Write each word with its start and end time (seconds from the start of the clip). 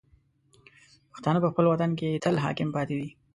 پښتانه 1.11 1.39
په 1.41 1.49
خپل 1.51 1.65
وطن 1.67 1.91
کې 1.99 2.21
تل 2.23 2.35
حاکم 2.43 2.69
پاتې 2.75 2.95
دي. 2.99 3.09